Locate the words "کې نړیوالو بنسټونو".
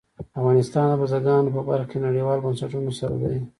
1.89-2.91